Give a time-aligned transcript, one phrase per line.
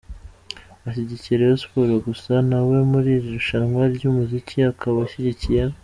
[0.87, 5.61] ashyigikiye Rayon sport gusa nawe muri iri rushanwa ryumuziki akaba ashyigikiye.